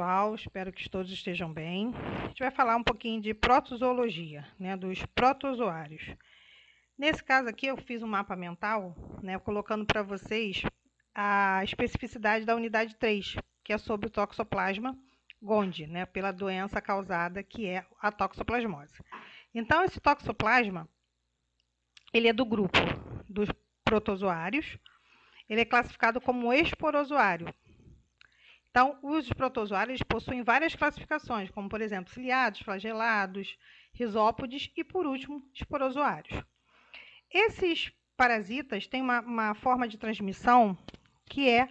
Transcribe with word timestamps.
pessoal, 0.00 0.34
espero 0.34 0.72
que 0.72 0.88
todos 0.88 1.12
estejam 1.12 1.52
bem. 1.52 1.92
A 2.24 2.28
gente 2.28 2.38
vai 2.38 2.50
falar 2.50 2.74
um 2.74 2.82
pouquinho 2.82 3.20
de 3.20 3.34
protozoologia, 3.34 4.46
né, 4.58 4.74
dos 4.74 5.04
protozoários. 5.14 6.02
Nesse 6.96 7.22
caso 7.22 7.50
aqui, 7.50 7.66
eu 7.66 7.76
fiz 7.76 8.02
um 8.02 8.06
mapa 8.06 8.34
mental, 8.34 8.96
né, 9.22 9.38
colocando 9.38 9.84
para 9.84 10.02
vocês 10.02 10.62
a 11.14 11.62
especificidade 11.64 12.46
da 12.46 12.56
unidade 12.56 12.96
3, 12.96 13.36
que 13.62 13.74
é 13.74 13.76
sobre 13.76 14.06
o 14.06 14.10
toxoplasma 14.10 14.96
gondii, 15.42 15.86
né, 15.86 16.06
pela 16.06 16.32
doença 16.32 16.80
causada 16.80 17.42
que 17.42 17.66
é 17.66 17.84
a 18.00 18.10
toxoplasmose. 18.10 19.04
Então, 19.54 19.84
esse 19.84 20.00
toxoplasma, 20.00 20.88
ele 22.10 22.26
é 22.26 22.32
do 22.32 22.46
grupo 22.46 22.78
dos 23.28 23.50
protozoários, 23.84 24.78
ele 25.46 25.60
é 25.60 25.64
classificado 25.66 26.22
como 26.22 26.54
esporozoário, 26.54 27.54
então, 28.70 28.96
os 29.02 29.28
protozoários 29.32 30.00
possuem 30.02 30.44
várias 30.44 30.76
classificações, 30.76 31.50
como, 31.50 31.68
por 31.68 31.80
exemplo, 31.80 32.12
ciliados, 32.12 32.60
flagelados, 32.60 33.58
risópodes 33.92 34.70
e, 34.76 34.84
por 34.84 35.06
último, 35.06 35.42
esporozoários. 35.52 36.40
Esses 37.32 37.92
parasitas 38.16 38.86
têm 38.86 39.02
uma, 39.02 39.20
uma 39.20 39.54
forma 39.54 39.88
de 39.88 39.98
transmissão 39.98 40.78
que 41.26 41.48
é 41.48 41.68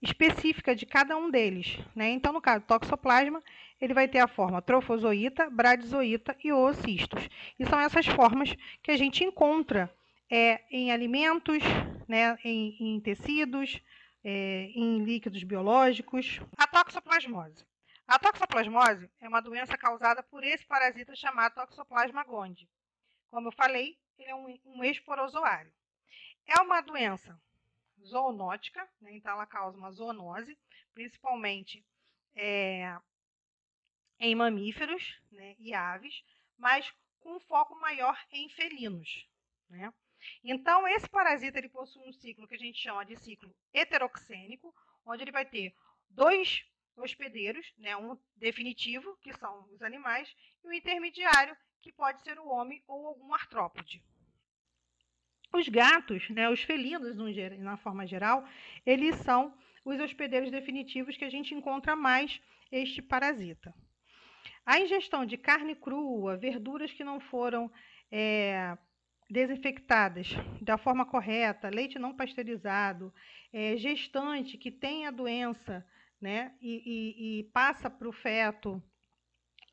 específica 0.00 0.74
de 0.74 0.86
cada 0.86 1.16
um 1.16 1.30
deles. 1.30 1.78
Né? 1.94 2.10
Então, 2.10 2.32
no 2.32 2.40
caso 2.40 2.60
do 2.60 2.66
toxoplasma, 2.66 3.42
ele 3.80 3.92
vai 3.92 4.08
ter 4.08 4.20
a 4.20 4.28
forma 4.28 4.62
trofozoíta, 4.62 5.50
bradizoíta 5.50 6.34
e 6.42 6.50
oocistos. 6.50 7.28
E 7.58 7.66
são 7.66 7.78
essas 7.78 8.06
formas 8.06 8.54
que 8.82 8.90
a 8.90 8.96
gente 8.96 9.22
encontra 9.22 9.92
é, 10.30 10.62
em 10.70 10.92
alimentos, 10.92 11.62
né, 12.06 12.38
em, 12.44 12.76
em 12.80 13.00
tecidos, 13.00 13.80
é, 14.24 14.70
em 14.74 15.04
líquidos 15.04 15.42
biológicos. 15.42 16.40
A 16.56 16.66
toxoplasmose. 16.66 17.64
A 18.06 18.18
toxoplasmose 18.18 19.10
é 19.20 19.28
uma 19.28 19.40
doença 19.40 19.76
causada 19.76 20.22
por 20.22 20.42
esse 20.42 20.64
parasita 20.66 21.14
chamado 21.14 21.54
Toxoplasma 21.54 22.24
gondii. 22.24 22.68
Como 23.30 23.48
eu 23.48 23.52
falei, 23.52 23.98
ele 24.18 24.30
é 24.30 24.34
um, 24.34 24.58
um 24.64 24.84
esporozoário. 24.84 25.72
É 26.46 26.60
uma 26.62 26.80
doença 26.80 27.38
zoonótica, 28.02 28.88
né? 29.00 29.12
então 29.12 29.32
ela 29.32 29.46
causa 29.46 29.76
uma 29.76 29.90
zoonose, 29.90 30.58
principalmente 30.94 31.84
é, 32.34 32.98
em 34.18 34.34
mamíferos 34.34 35.20
né? 35.30 35.54
e 35.58 35.74
aves, 35.74 36.24
mas 36.56 36.90
com 37.20 37.38
foco 37.40 37.78
maior 37.78 38.18
em 38.32 38.48
felinos. 38.48 39.28
Né? 39.68 39.92
Então, 40.42 40.86
esse 40.88 41.08
parasita 41.08 41.58
ele 41.58 41.68
possui 41.68 42.08
um 42.08 42.12
ciclo 42.12 42.46
que 42.46 42.54
a 42.54 42.58
gente 42.58 42.78
chama 42.78 43.04
de 43.04 43.16
ciclo 43.16 43.54
heteroxênico, 43.72 44.74
onde 45.04 45.24
ele 45.24 45.32
vai 45.32 45.44
ter 45.44 45.74
dois 46.10 46.64
hospedeiros, 46.96 47.72
né, 47.78 47.96
um 47.96 48.18
definitivo, 48.36 49.16
que 49.22 49.32
são 49.34 49.68
os 49.72 49.82
animais, 49.82 50.34
e 50.64 50.68
o 50.68 50.72
intermediário, 50.72 51.56
que 51.80 51.92
pode 51.92 52.22
ser 52.22 52.38
o 52.38 52.48
homem 52.48 52.82
ou 52.86 53.06
algum 53.06 53.32
artrópode. 53.32 54.02
Os 55.52 55.68
gatos, 55.68 56.28
né, 56.30 56.50
os 56.50 56.62
felinos, 56.62 57.16
na 57.58 57.76
forma 57.76 58.06
geral, 58.06 58.46
eles 58.84 59.16
são 59.16 59.56
os 59.84 59.98
hospedeiros 59.98 60.50
definitivos 60.50 61.16
que 61.16 61.24
a 61.24 61.30
gente 61.30 61.54
encontra 61.54 61.96
mais 61.96 62.40
este 62.70 63.00
parasita. 63.00 63.74
A 64.66 64.78
ingestão 64.78 65.24
de 65.24 65.38
carne 65.38 65.74
crua, 65.74 66.36
verduras 66.36 66.92
que 66.92 67.02
não 67.02 67.18
foram 67.18 67.72
é, 68.10 68.76
desinfectadas 69.30 70.28
da 70.60 70.78
forma 70.78 71.04
correta, 71.04 71.68
leite 71.68 71.98
não 71.98 72.14
pasteurizado, 72.14 73.12
é, 73.52 73.76
gestante 73.76 74.56
que 74.56 74.70
tem 74.70 75.06
a 75.06 75.10
doença 75.10 75.86
né, 76.20 76.54
e, 76.60 76.82
e, 76.84 77.40
e 77.40 77.44
passa 77.44 77.90
para 77.90 78.08
o 78.08 78.12
feto, 78.12 78.82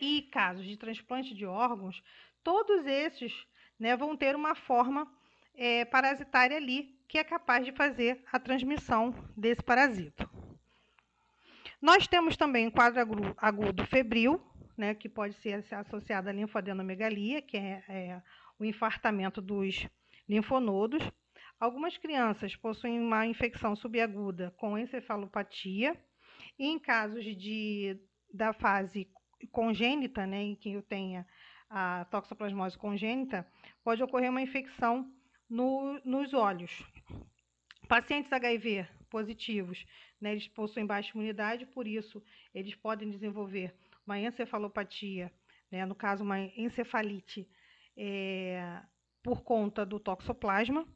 e 0.00 0.22
casos 0.22 0.66
de 0.66 0.76
transplante 0.76 1.34
de 1.34 1.46
órgãos, 1.46 2.02
todos 2.42 2.84
esses 2.86 3.32
né, 3.78 3.96
vão 3.96 4.16
ter 4.16 4.34
uma 4.34 4.54
forma 4.54 5.10
é, 5.54 5.84
parasitária 5.84 6.56
ali 6.56 6.98
que 7.08 7.18
é 7.18 7.24
capaz 7.24 7.64
de 7.64 7.72
fazer 7.72 8.22
a 8.32 8.38
transmissão 8.38 9.14
desse 9.36 9.62
parasito. 9.62 10.28
Nós 11.80 12.06
temos 12.08 12.36
também 12.36 12.70
quadro 12.70 13.34
agudo 13.36 13.86
febril, 13.86 14.42
né, 14.76 14.94
que 14.94 15.08
pode 15.08 15.34
ser 15.34 15.64
associado 15.72 16.28
à 16.28 16.32
linfadenomegalia, 16.32 17.40
que 17.40 17.56
é, 17.56 17.84
é 17.88 18.22
o 18.58 18.64
infartamento 18.64 19.40
dos 19.40 19.86
linfonodos. 20.28 21.02
Algumas 21.58 21.96
crianças 21.96 22.56
possuem 22.56 23.00
uma 23.00 23.26
infecção 23.26 23.74
subaguda 23.76 24.52
com 24.56 24.78
encefalopatia, 24.78 25.96
e 26.58 26.66
em 26.66 26.78
casos 26.78 27.24
de, 27.24 27.98
da 28.32 28.52
fase 28.52 29.08
congênita, 29.50 30.26
né, 30.26 30.42
em 30.42 30.54
que 30.54 30.72
eu 30.72 30.82
tenha 30.82 31.26
a 31.68 32.04
toxoplasmose 32.10 32.78
congênita, 32.78 33.46
pode 33.82 34.02
ocorrer 34.02 34.30
uma 34.30 34.42
infecção 34.42 35.10
no, 35.48 36.00
nos 36.04 36.32
olhos. 36.32 36.82
Pacientes 37.88 38.32
HIV 38.32 38.86
positivos, 39.10 39.84
né, 40.20 40.32
eles 40.32 40.48
possuem 40.48 40.86
baixa 40.86 41.12
imunidade, 41.14 41.66
por 41.66 41.86
isso 41.86 42.22
eles 42.54 42.74
podem 42.74 43.10
desenvolver 43.10 43.74
uma 44.06 44.18
encefalopatia, 44.18 45.32
né, 45.70 45.84
no 45.84 45.94
caso 45.94 46.22
uma 46.22 46.40
encefalite 46.40 47.48
é, 47.96 48.80
por 49.22 49.42
conta 49.42 49.84
do 49.84 49.98
toxoplasma. 49.98 50.86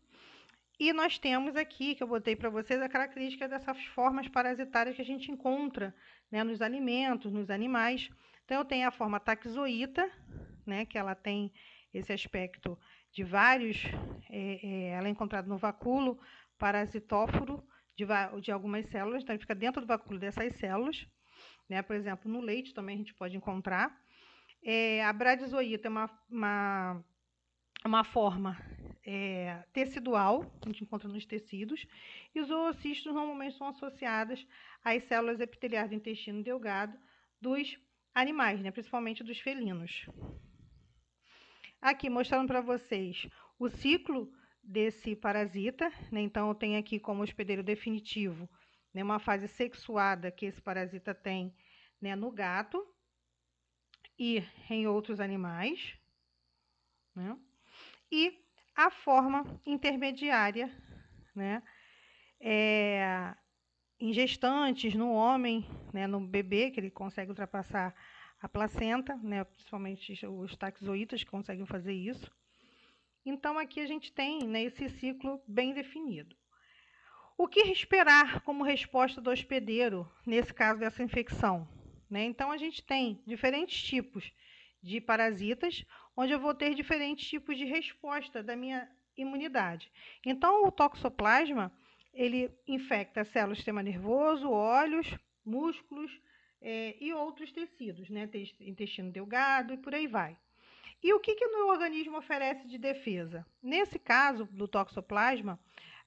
E 0.79 0.93
nós 0.93 1.19
temos 1.19 1.57
aqui, 1.57 1.95
que 1.95 2.03
eu 2.03 2.07
botei 2.07 2.37
para 2.37 2.49
vocês, 2.49 2.81
a 2.81 2.89
característica 2.89 3.49
dessas 3.49 3.83
formas 3.87 4.29
parasitárias 4.29 4.95
que 4.95 5.03
a 5.03 5.05
gente 5.05 5.31
encontra 5.31 5.95
né, 6.31 6.45
nos 6.45 6.63
alimentos, 6.63 7.33
nos 7.33 7.51
animais. 7.51 8.09
Então, 8.45 8.59
eu 8.59 8.65
tenho 8.65 8.87
a 8.87 8.93
forma 8.93 9.19
taxoíta, 9.19 10.09
né, 10.65 10.85
que 10.85 10.97
ela 10.97 11.15
tem 11.17 11.53
esse 11.93 12.13
aspecto 12.13 12.79
de 13.13 13.25
vários, 13.25 13.85
é, 14.31 14.61
é, 14.63 14.89
ela 14.91 15.09
é 15.09 15.11
encontrada 15.11 15.49
no 15.49 15.59
vacúolo 15.59 16.21
parasitóforo 16.59 17.67
de, 17.97 18.05
de 18.41 18.53
algumas 18.53 18.87
células, 18.87 19.23
então 19.23 19.35
ele 19.35 19.41
fica 19.41 19.55
dentro 19.55 19.81
do 19.81 19.87
vacúolo 19.87 20.21
dessas 20.21 20.55
células. 20.57 21.07
Né? 21.69 21.83
Por 21.83 21.97
exemplo, 21.97 22.31
no 22.31 22.41
leite 22.41 22.73
também 22.73 22.95
a 22.95 22.99
gente 22.99 23.15
pode 23.15 23.37
encontrar. 23.37 23.97
É, 24.63 25.05
a 25.05 25.13
bradizoíta 25.13 25.89
é 25.89 25.91
uma, 25.91 26.11
uma, 26.29 27.05
uma 27.85 28.05
forma 28.05 28.59
é, 29.05 29.65
tecidual, 29.73 30.43
que 30.61 30.69
a 30.69 30.73
gente 30.73 30.85
encontra 30.85 31.09
nos 31.09 31.25
tecidos, 31.25 31.87
e 32.35 32.41
os 32.41 32.51
oocistos 32.51 33.15
normalmente 33.15 33.57
são 33.57 33.69
associadas 33.69 34.47
às 34.85 35.03
células 35.05 35.41
epiteliais 35.41 35.89
do 35.89 35.95
intestino 35.95 36.43
delgado 36.43 36.99
dos 37.41 37.79
animais, 38.15 38.61
né, 38.61 38.71
principalmente 38.71 39.25
dos 39.25 39.39
felinos. 39.39 40.07
Aqui, 41.81 42.11
mostrando 42.11 42.49
para 42.49 42.61
vocês 42.61 43.29
o 43.59 43.69
ciclo 43.69 44.31
desse 44.63 45.15
parasita, 45.15 45.91
né, 46.11 46.21
então 46.21 46.49
eu 46.49 46.55
tenho 46.55 46.79
aqui 46.79 46.99
como 46.99 47.23
hospedeiro 47.23 47.63
definitivo 47.63 48.49
né, 48.93 49.03
uma 49.03 49.19
fase 49.19 49.49
sexuada 49.49 50.31
que 50.31 50.47
esse 50.47 50.61
parasita 50.61 51.15
tem 51.15 51.55
né, 52.01 52.15
no 52.17 52.31
gato, 52.31 52.85
e 54.19 54.43
em 54.69 54.87
outros 54.87 55.21
animais, 55.21 55.95
né? 57.15 57.39
e 58.11 58.39
a 58.75 58.91
forma 58.91 59.61
intermediária, 59.67 60.71
né? 61.35 61.63
É, 62.41 63.35
em 64.01 64.13
gestantes, 64.13 64.95
no 64.95 65.13
homem, 65.13 65.67
né? 65.93 66.07
no 66.07 66.21
bebê, 66.21 66.71
que 66.71 66.79
ele 66.79 66.91
consegue 66.91 67.31
ultrapassar 67.31 67.95
a 68.41 68.49
placenta, 68.49 69.17
né? 69.17 69.43
principalmente 69.45 70.25
os 70.27 70.57
taxoítas 70.57 71.25
que 71.25 71.31
conseguem 71.31 71.67
fazer 71.67 71.93
isso. 71.93 72.31
Então, 73.27 73.59
aqui 73.59 73.81
a 73.81 73.87
gente 73.87 74.13
tem 74.13 74.47
né, 74.47 74.63
esse 74.63 74.89
ciclo 74.89 75.43
bem 75.47 75.75
definido. 75.75 76.37
O 77.37 77.47
que 77.47 77.61
esperar 77.61 78.41
como 78.41 78.65
resposta 78.65 79.21
do 79.21 79.31
hospedeiro 79.31 80.11
nesse 80.25 80.55
caso 80.55 80.81
dessa 80.81 81.03
infecção? 81.03 81.69
Né? 82.11 82.25
Então, 82.25 82.51
a 82.51 82.57
gente 82.57 82.83
tem 82.83 83.21
diferentes 83.27 83.83
tipos 83.83 84.33
de 84.83 85.01
parasitas, 85.01 85.85
onde 86.17 86.33
eu 86.33 86.41
vou 86.41 86.55
ter 86.55 86.75
diferentes 86.75 87.29
tipos 87.29 87.57
de 87.57 87.65
resposta 87.65 88.43
da 88.43 88.57
minha 88.57 88.89
imunidade. 89.17 89.91
Então, 90.25 90.65
o 90.65 90.71
toxoplasma, 90.71 91.73
ele 92.15 92.51
infecta 92.67 93.25
células 93.25 93.59
do 93.59 93.61
sistema 93.61 93.83
nervoso, 93.83 94.51
olhos, 94.51 95.17
músculos 95.45 96.11
é, 96.61 96.97
e 97.01 97.13
outros 97.13 97.53
tecidos, 97.53 98.09
né? 98.09 98.29
intestino 98.61 99.11
delgado 99.11 99.75
e 99.75 99.77
por 99.77 99.95
aí 99.95 100.07
vai. 100.07 100.37
E 101.03 101.13
o 101.13 101.21
que, 101.21 101.35
que 101.35 101.45
o 101.45 101.69
organismo 101.69 102.17
oferece 102.17 102.67
de 102.67 102.79
defesa? 102.79 103.47
Nesse 103.63 103.99
caso 103.99 104.47
do 104.47 104.67
toxoplasma, 104.67 105.59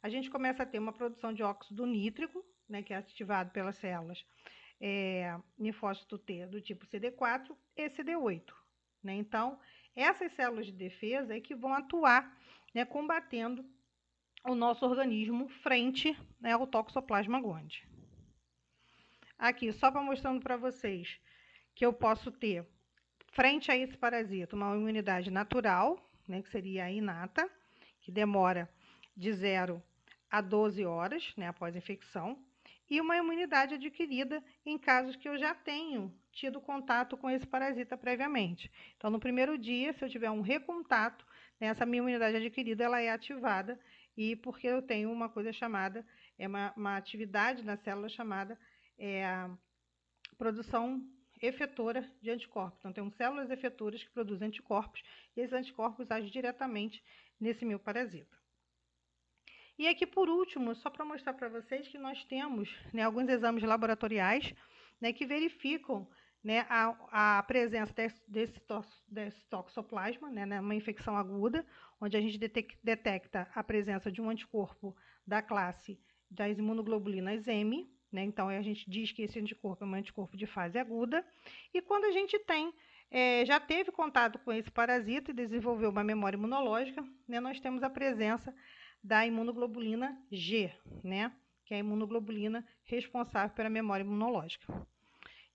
a 0.03 0.09
gente 0.09 0.29
começa 0.29 0.63
a 0.63 0.65
ter 0.65 0.79
uma 0.79 0.91
produção 0.91 1.31
de 1.31 1.43
óxido 1.43 1.85
nítrico, 1.85 2.43
né, 2.67 2.81
que 2.81 2.93
é 2.93 2.97
ativado 2.97 3.51
pelas 3.51 3.77
células 3.77 4.25
é, 4.81 5.39
linfócito 5.59 6.17
T 6.17 6.47
do 6.47 6.59
tipo 6.59 6.87
CD4 6.87 7.55
e 7.77 7.87
CD8. 7.87 8.51
Né? 9.03 9.13
Então, 9.13 9.59
essas 9.95 10.31
células 10.33 10.65
de 10.65 10.71
defesa 10.71 11.35
é 11.35 11.39
que 11.39 11.53
vão 11.53 11.73
atuar 11.73 12.35
né, 12.73 12.83
combatendo 12.83 13.63
o 14.43 14.55
nosso 14.55 14.83
organismo 14.83 15.47
frente 15.47 16.17
né, 16.39 16.53
ao 16.53 16.65
toxoplasma 16.65 17.39
gondii. 17.39 17.83
aqui 19.37 19.71
só 19.71 19.91
para 19.91 20.01
mostrando 20.01 20.41
para 20.41 20.57
vocês 20.57 21.19
que 21.75 21.85
eu 21.85 21.93
posso 21.93 22.31
ter 22.31 22.67
frente 23.31 23.71
a 23.71 23.77
esse 23.77 23.95
parasita 23.95 24.55
uma 24.55 24.75
imunidade 24.75 25.29
natural, 25.29 26.11
né, 26.27 26.41
que 26.41 26.49
seria 26.49 26.85
a 26.85 26.91
inata, 26.91 27.47
que 28.01 28.11
demora 28.11 28.67
de 29.15 29.31
0 29.31 29.81
a 30.29 30.41
12 30.41 30.85
horas, 30.85 31.33
né, 31.37 31.47
após 31.47 31.75
a 31.75 31.77
infecção, 31.77 32.43
e 32.91 32.99
uma 32.99 33.15
imunidade 33.15 33.75
adquirida 33.75 34.43
em 34.65 34.77
casos 34.77 35.15
que 35.15 35.29
eu 35.29 35.37
já 35.37 35.55
tenho 35.55 36.13
tido 36.29 36.59
contato 36.59 37.15
com 37.15 37.29
esse 37.29 37.47
parasita 37.47 37.97
previamente. 37.97 38.69
Então, 38.97 39.09
no 39.09 39.17
primeiro 39.17 39.57
dia, 39.57 39.93
se 39.93 40.03
eu 40.03 40.09
tiver 40.09 40.29
um 40.29 40.41
recontato, 40.41 41.25
né, 41.57 41.67
essa 41.67 41.85
minha 41.85 41.99
imunidade 41.99 42.35
adquirida 42.35 42.83
ela 42.83 42.99
é 42.99 43.09
ativada 43.09 43.79
e 44.17 44.35
porque 44.35 44.67
eu 44.67 44.81
tenho 44.81 45.09
uma 45.09 45.29
coisa 45.29 45.53
chamada, 45.53 46.05
é 46.37 46.45
uma, 46.45 46.73
uma 46.75 46.97
atividade 46.97 47.63
na 47.63 47.77
célula 47.77 48.09
chamada 48.09 48.59
é, 48.99 49.49
produção 50.37 51.01
efetora 51.41 52.11
de 52.21 52.29
anticorpos. 52.29 52.77
Então, 52.79 52.91
temos 52.91 53.15
células 53.15 53.49
efetoras 53.49 54.03
que 54.03 54.11
produzem 54.11 54.49
anticorpos 54.49 55.01
e 55.37 55.39
esses 55.39 55.53
anticorpos 55.53 56.11
agem 56.11 56.29
diretamente 56.29 57.01
nesse 57.39 57.63
meu 57.63 57.79
parasita. 57.79 58.40
E 59.77 59.87
aqui, 59.87 60.05
por 60.05 60.29
último, 60.29 60.75
só 60.75 60.89
para 60.89 61.05
mostrar 61.05 61.33
para 61.33 61.49
vocês 61.49 61.87
que 61.87 61.97
nós 61.97 62.23
temos 62.25 62.69
né, 62.93 63.03
alguns 63.03 63.27
exames 63.29 63.63
laboratoriais 63.63 64.53
né, 64.99 65.11
que 65.11 65.25
verificam 65.25 66.07
né, 66.43 66.65
a, 66.69 67.37
a, 67.37 67.43
presença 67.43 67.93
desse, 67.93 68.21
desse, 68.27 68.61
desse 69.07 69.45
toxoplasma, 69.45 70.29
né, 70.29 70.45
né, 70.45 70.59
uma 70.59 70.75
infecção 70.75 71.15
aguda, 71.15 71.65
onde 71.99 72.17
a 72.17 72.21
gente 72.21 72.37
detecta 72.83 73.47
a 73.53 73.63
presença 73.63 74.11
de 74.11 74.21
um 74.21 74.29
anticorpo 74.29 74.95
da 75.25 75.41
classe 75.41 75.99
das 76.29 76.57
imunoglobulinas 76.57 77.47
M, 77.47 77.89
né, 78.11 78.23
então 78.23 78.49
a 78.49 78.61
gente 78.61 78.89
diz 78.89 79.11
que 79.11 79.21
esse 79.21 79.39
anticorpo 79.39 79.83
é 79.83 79.87
um 79.87 79.93
anticorpo 79.93 80.35
de 80.35 80.45
fase 80.45 80.79
aguda, 80.79 81.25
e 81.73 81.81
quando 81.81 82.05
a 82.05 82.11
gente 82.11 82.37
tem, 82.39 82.73
é, 83.09 83.45
já 83.45 83.59
teve 83.59 83.91
contato 83.91 84.39
com 84.39 84.51
esse 84.51 84.71
parasita 84.71 85.31
e 85.31 85.33
desenvolveu 85.33 85.89
uma 85.89 86.03
memória 86.03 86.37
imunológica, 86.37 87.03
né, 87.27 87.39
nós 87.39 87.59
temos 87.59 87.83
a 87.83 87.89
presença 87.89 88.53
da 89.03 89.25
imunoglobulina 89.25 90.17
G, 90.31 90.71
né? 91.03 91.31
Que 91.65 91.73
é 91.73 91.77
a 91.77 91.79
imunoglobulina 91.79 92.65
responsável 92.83 93.55
pela 93.55 93.69
memória 93.69 94.03
imunológica. 94.03 94.87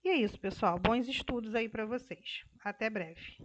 E 0.05 0.09
é 0.09 0.17
isso, 0.17 0.39
pessoal. 0.39 0.79
Bons 0.79 1.09
estudos 1.09 1.55
aí 1.55 1.69
para 1.69 1.85
vocês. 1.85 2.45
Até 2.65 2.89
breve. 2.89 3.37